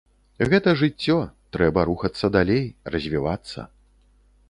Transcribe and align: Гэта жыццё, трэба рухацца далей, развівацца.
Гэта 0.53 0.73
жыццё, 0.81 1.17
трэба 1.57 1.85
рухацца 1.91 2.33
далей, 2.39 2.67
развівацца. 2.97 3.71